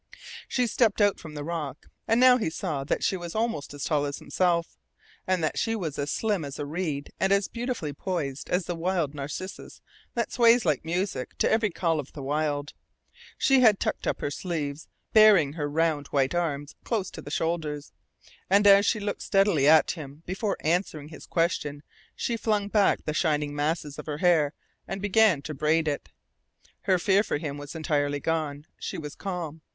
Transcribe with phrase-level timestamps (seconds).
[0.47, 1.85] She stepped out from the rock.
[2.07, 4.75] And now he saw that she was almost as tall as himself,
[5.27, 8.73] and that she was as slim as a reed and as beautifully poised as the
[8.73, 9.79] wild narcissus
[10.15, 12.73] that sways like music to every call of the wind.
[13.37, 17.93] She had tucked up her sleeves, baring her round white arms close to the shoulders,
[18.49, 21.83] and as she looked steadily at him before answering his question
[22.15, 24.55] she flung back the shining masses of her hair
[24.87, 26.09] and began to braid it.
[26.85, 28.65] Her fear for him was entirely gone.
[28.79, 29.61] She was calm.